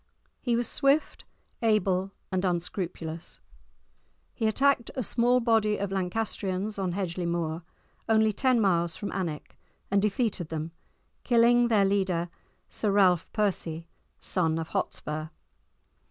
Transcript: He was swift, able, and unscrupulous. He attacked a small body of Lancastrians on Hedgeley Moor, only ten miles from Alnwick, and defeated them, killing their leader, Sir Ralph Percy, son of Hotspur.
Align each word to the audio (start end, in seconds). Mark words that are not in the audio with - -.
He 0.41 0.55
was 0.55 0.67
swift, 0.67 1.25
able, 1.61 2.09
and 2.31 2.43
unscrupulous. 2.43 3.39
He 4.33 4.47
attacked 4.47 4.89
a 4.95 5.03
small 5.03 5.39
body 5.39 5.77
of 5.77 5.91
Lancastrians 5.91 6.79
on 6.79 6.93
Hedgeley 6.93 7.27
Moor, 7.27 7.61
only 8.09 8.33
ten 8.33 8.59
miles 8.59 8.95
from 8.95 9.11
Alnwick, 9.11 9.59
and 9.91 10.01
defeated 10.01 10.49
them, 10.49 10.71
killing 11.23 11.67
their 11.67 11.85
leader, 11.85 12.31
Sir 12.67 12.89
Ralph 12.91 13.31
Percy, 13.31 13.85
son 14.19 14.57
of 14.57 14.69
Hotspur. 14.69 15.27